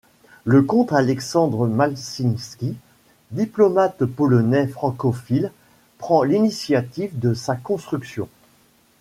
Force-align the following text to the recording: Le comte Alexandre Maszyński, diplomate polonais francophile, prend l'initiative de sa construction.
Le 0.45 0.63
comte 0.63 0.93
Alexandre 0.93 1.67
Maszyński, 1.67 2.75
diplomate 3.29 4.05
polonais 4.07 4.65
francophile, 4.67 5.51
prend 5.99 6.23
l'initiative 6.23 7.19
de 7.19 7.35
sa 7.35 7.55
construction. 7.55 8.27